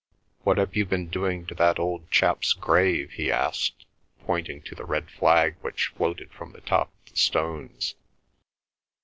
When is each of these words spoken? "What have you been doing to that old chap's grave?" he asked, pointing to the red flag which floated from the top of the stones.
"What 0.41 0.57
have 0.57 0.75
you 0.75 0.83
been 0.87 1.09
doing 1.09 1.45
to 1.45 1.53
that 1.53 1.77
old 1.77 2.09
chap's 2.09 2.53
grave?" 2.53 3.11
he 3.11 3.31
asked, 3.31 3.85
pointing 4.23 4.63
to 4.63 4.73
the 4.73 4.83
red 4.83 5.11
flag 5.11 5.57
which 5.61 5.93
floated 5.95 6.31
from 6.31 6.53
the 6.53 6.61
top 6.61 6.91
of 7.05 7.11
the 7.11 7.17
stones. 7.19 7.93